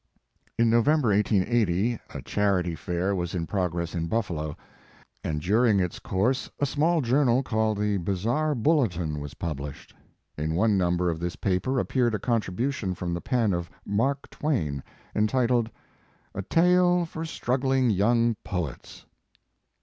[0.57, 4.57] In November, 1880, a Charity Fair was in progress in Buffalo,
[5.23, 9.93] and during its course a small journal, called the Bazaar Bulletin, was published.
[10.39, 14.81] In one number of this paper appeared a contribution from the pen of Mark Twain,
[15.15, 15.69] entitled:
[16.33, 19.05] "A TALK FOR STRUGGLING YOUNG POETS."